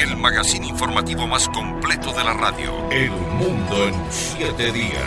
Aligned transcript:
el 0.00 0.16
magazine 0.16 0.66
informativo 0.66 1.26
más 1.26 1.46
completo 1.48 2.12
de 2.14 2.24
la 2.24 2.32
radio. 2.32 2.90
El 2.90 3.10
mundo 3.10 3.86
en 3.86 3.94
siete 4.10 4.72
días. 4.72 5.04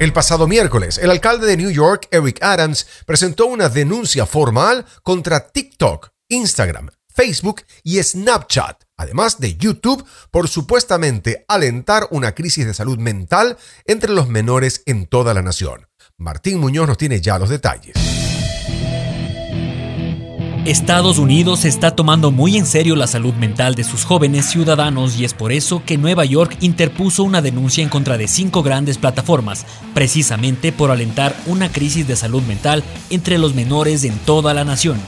El 0.00 0.12
pasado 0.12 0.48
miércoles, 0.48 0.98
el 0.98 1.10
alcalde 1.10 1.46
de 1.46 1.56
New 1.56 1.70
York, 1.70 2.08
Eric 2.10 2.42
Adams, 2.42 2.86
presentó 3.06 3.46
una 3.46 3.68
denuncia 3.68 4.26
formal 4.26 4.84
contra 5.04 5.48
TikTok, 5.48 6.10
Instagram, 6.28 6.90
Facebook 7.14 7.62
y 7.84 8.02
Snapchat, 8.02 8.82
además 8.96 9.38
de 9.38 9.56
YouTube, 9.56 10.04
por 10.32 10.48
supuestamente 10.48 11.44
alentar 11.46 12.08
una 12.10 12.34
crisis 12.34 12.66
de 12.66 12.74
salud 12.74 12.98
mental 12.98 13.58
entre 13.86 14.12
los 14.12 14.28
menores 14.28 14.82
en 14.86 15.06
toda 15.06 15.34
la 15.34 15.42
nación. 15.42 15.86
Martín 16.16 16.58
Muñoz 16.58 16.88
nos 16.88 16.98
tiene 16.98 17.20
ya 17.20 17.38
los 17.38 17.48
detalles. 17.48 18.17
Estados 20.64 21.18
Unidos 21.18 21.64
está 21.64 21.92
tomando 21.92 22.30
muy 22.30 22.56
en 22.56 22.66
serio 22.66 22.96
la 22.96 23.06
salud 23.06 23.32
mental 23.34 23.74
de 23.74 23.84
sus 23.84 24.04
jóvenes 24.04 24.46
ciudadanos 24.46 25.18
y 25.18 25.24
es 25.24 25.32
por 25.32 25.52
eso 25.52 25.82
que 25.84 25.96
Nueva 25.96 26.24
York 26.24 26.56
interpuso 26.60 27.22
una 27.22 27.40
denuncia 27.40 27.82
en 27.82 27.88
contra 27.88 28.18
de 28.18 28.28
cinco 28.28 28.62
grandes 28.62 28.98
plataformas, 28.98 29.64
precisamente 29.94 30.72
por 30.72 30.90
alentar 30.90 31.34
una 31.46 31.70
crisis 31.70 32.06
de 32.06 32.16
salud 32.16 32.42
mental 32.42 32.82
entre 33.08 33.38
los 33.38 33.54
menores 33.54 34.04
en 34.04 34.18
toda 34.18 34.52
la 34.52 34.64
nación. 34.64 34.98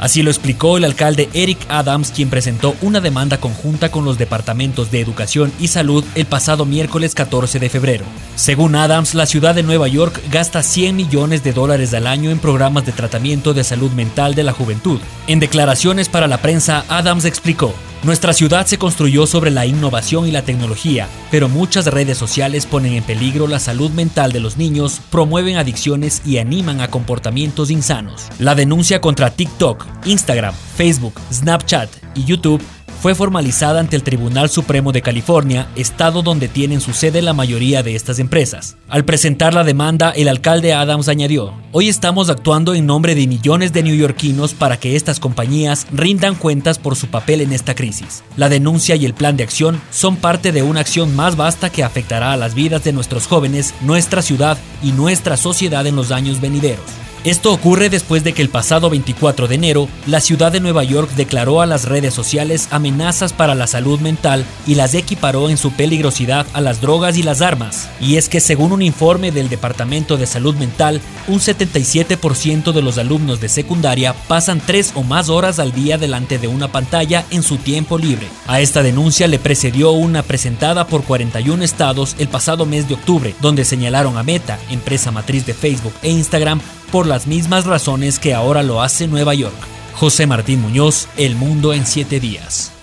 Así 0.00 0.22
lo 0.22 0.30
explicó 0.30 0.76
el 0.76 0.84
alcalde 0.84 1.28
Eric 1.32 1.58
Adams, 1.68 2.12
quien 2.12 2.30
presentó 2.30 2.76
una 2.82 3.00
demanda 3.00 3.38
conjunta 3.38 3.90
con 3.90 4.04
los 4.04 4.18
departamentos 4.18 4.90
de 4.90 5.00
Educación 5.00 5.52
y 5.58 5.68
Salud 5.68 6.04
el 6.14 6.26
pasado 6.26 6.64
miércoles 6.64 7.14
14 7.14 7.58
de 7.58 7.68
febrero. 7.68 8.04
Según 8.36 8.76
Adams, 8.76 9.14
la 9.14 9.26
ciudad 9.26 9.54
de 9.54 9.62
Nueva 9.62 9.88
York 9.88 10.20
gasta 10.30 10.62
100 10.62 10.94
millones 10.94 11.42
de 11.42 11.52
dólares 11.52 11.94
al 11.94 12.06
año 12.06 12.30
en 12.30 12.38
programas 12.38 12.86
de 12.86 12.92
tratamiento 12.92 13.54
de 13.54 13.64
salud 13.64 13.90
mental 13.92 14.34
de 14.34 14.44
la 14.44 14.52
juventud. 14.52 15.00
En 15.26 15.40
declaraciones 15.40 16.08
para 16.08 16.28
la 16.28 16.38
prensa, 16.38 16.84
Adams 16.88 17.24
explicó, 17.24 17.74
nuestra 18.04 18.32
ciudad 18.32 18.66
se 18.66 18.78
construyó 18.78 19.26
sobre 19.26 19.50
la 19.50 19.66
innovación 19.66 20.26
y 20.26 20.30
la 20.30 20.42
tecnología, 20.42 21.08
pero 21.30 21.48
muchas 21.48 21.86
redes 21.86 22.16
sociales 22.16 22.64
ponen 22.64 22.92
en 22.92 23.02
peligro 23.02 23.48
la 23.48 23.58
salud 23.58 23.90
mental 23.90 24.32
de 24.32 24.40
los 24.40 24.56
niños, 24.56 25.00
promueven 25.10 25.56
adicciones 25.56 26.22
y 26.24 26.38
animan 26.38 26.80
a 26.80 26.88
comportamientos 26.88 27.70
insanos. 27.70 28.28
La 28.38 28.54
denuncia 28.54 29.00
contra 29.00 29.30
TikTok, 29.30 29.84
Instagram, 30.04 30.54
Facebook, 30.76 31.20
Snapchat 31.32 31.90
y 32.14 32.24
YouTube 32.24 32.62
fue 33.00 33.14
formalizada 33.14 33.80
ante 33.80 33.96
el 33.96 34.02
Tribunal 34.02 34.50
Supremo 34.50 34.92
de 34.92 35.02
California, 35.02 35.68
estado 35.76 36.22
donde 36.22 36.48
tienen 36.48 36.80
su 36.80 36.92
sede 36.92 37.22
la 37.22 37.32
mayoría 37.32 37.82
de 37.82 37.94
estas 37.94 38.18
empresas. 38.18 38.76
Al 38.88 39.04
presentar 39.04 39.54
la 39.54 39.64
demanda, 39.64 40.10
el 40.10 40.28
alcalde 40.28 40.72
Adams 40.74 41.08
añadió, 41.08 41.54
Hoy 41.70 41.88
estamos 41.88 42.30
actuando 42.30 42.74
en 42.74 42.86
nombre 42.86 43.14
de 43.14 43.26
millones 43.26 43.72
de 43.72 43.82
neoyorquinos 43.82 44.54
para 44.54 44.78
que 44.78 44.96
estas 44.96 45.20
compañías 45.20 45.86
rindan 45.92 46.34
cuentas 46.34 46.78
por 46.78 46.96
su 46.96 47.06
papel 47.08 47.40
en 47.40 47.52
esta 47.52 47.74
crisis. 47.74 48.24
La 48.36 48.48
denuncia 48.48 48.96
y 48.96 49.04
el 49.04 49.14
plan 49.14 49.36
de 49.36 49.44
acción 49.44 49.80
son 49.90 50.16
parte 50.16 50.50
de 50.50 50.62
una 50.62 50.80
acción 50.80 51.14
más 51.14 51.36
vasta 51.36 51.70
que 51.70 51.84
afectará 51.84 52.32
a 52.32 52.36
las 52.36 52.54
vidas 52.54 52.84
de 52.84 52.92
nuestros 52.92 53.26
jóvenes, 53.26 53.74
nuestra 53.82 54.22
ciudad 54.22 54.58
y 54.82 54.92
nuestra 54.92 55.36
sociedad 55.36 55.86
en 55.86 55.96
los 55.96 56.10
años 56.10 56.40
venideros. 56.40 56.97
Esto 57.24 57.52
ocurre 57.52 57.90
después 57.90 58.22
de 58.22 58.32
que 58.32 58.42
el 58.42 58.48
pasado 58.48 58.90
24 58.90 59.48
de 59.48 59.54
enero 59.56 59.88
la 60.06 60.20
ciudad 60.20 60.52
de 60.52 60.60
Nueva 60.60 60.84
York 60.84 61.10
declaró 61.16 61.60
a 61.60 61.66
las 61.66 61.84
redes 61.84 62.14
sociales 62.14 62.68
amenazas 62.70 63.32
para 63.32 63.54
la 63.56 63.66
salud 63.66 63.98
mental 64.00 64.44
y 64.66 64.76
las 64.76 64.94
equiparó 64.94 65.50
en 65.50 65.56
su 65.56 65.72
peligrosidad 65.72 66.46
a 66.52 66.60
las 66.60 66.80
drogas 66.80 67.16
y 67.16 67.22
las 67.24 67.42
armas. 67.42 67.88
Y 68.00 68.16
es 68.16 68.28
que 68.28 68.40
según 68.40 68.72
un 68.72 68.82
informe 68.82 69.32
del 69.32 69.48
Departamento 69.48 70.16
de 70.16 70.26
Salud 70.26 70.54
Mental, 70.54 71.00
un 71.26 71.40
77% 71.40 72.72
de 72.72 72.82
los 72.82 72.98
alumnos 72.98 73.40
de 73.40 73.48
secundaria 73.48 74.14
pasan 74.28 74.62
tres 74.64 74.92
o 74.94 75.02
más 75.02 75.28
horas 75.28 75.58
al 75.58 75.72
día 75.72 75.98
delante 75.98 76.38
de 76.38 76.46
una 76.46 76.68
pantalla 76.70 77.24
en 77.30 77.42
su 77.42 77.56
tiempo 77.56 77.98
libre. 77.98 78.28
A 78.46 78.60
esta 78.60 78.82
denuncia 78.82 79.26
le 79.26 79.38
precedió 79.38 79.90
una 79.90 80.22
presentada 80.22 80.86
por 80.86 81.02
41 81.02 81.64
estados 81.64 82.14
el 82.18 82.28
pasado 82.28 82.64
mes 82.64 82.88
de 82.88 82.94
octubre, 82.94 83.34
donde 83.40 83.64
señalaron 83.64 84.16
a 84.16 84.22
Meta, 84.22 84.58
empresa 84.70 85.10
matriz 85.10 85.46
de 85.46 85.54
Facebook 85.54 85.94
e 86.02 86.10
Instagram, 86.10 86.60
por 86.88 87.06
las 87.06 87.26
mismas 87.26 87.64
razones 87.64 88.18
que 88.18 88.34
ahora 88.34 88.62
lo 88.62 88.82
hace 88.82 89.06
Nueva 89.06 89.34
York. 89.34 89.56
José 89.94 90.26
Martín 90.26 90.60
Muñoz, 90.60 91.08
El 91.16 91.34
Mundo 91.34 91.74
en 91.74 91.86
siete 91.86 92.20
días. 92.20 92.77